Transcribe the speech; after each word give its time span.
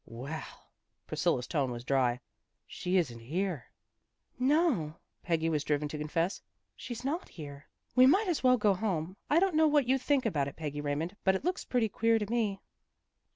"Well!" 0.07 0.71
Priscilla's 1.05 1.45
tone 1.45 1.69
was 1.69 1.83
dry. 1.85 2.21
"She 2.65 2.97
isn't 2.97 3.19
here."" 3.19 3.67
No," 4.55 4.95
Peggy 5.21 5.47
was 5.47 5.63
driven 5.63 5.87
to 5.89 5.97
confess," 5.99 6.41
she's 6.75 7.05
not 7.05 7.29
here."" 7.29 7.67
We 7.95 8.07
might 8.07 8.27
as 8.27 8.43
well 8.43 8.57
go 8.57 8.73
home. 8.73 9.15
I 9.29 9.39
don't 9.39 9.53
know 9.53 9.67
what 9.67 9.85
you 9.87 9.99
think 9.99 10.25
about 10.25 10.47
it, 10.47 10.55
Peggy 10.55 10.81
Raymond, 10.81 11.17
but 11.23 11.35
it 11.35 11.45
looks 11.45 11.65
pretty 11.65 11.87
queer 11.87 12.17
to 12.17 12.31
me." 12.31 12.61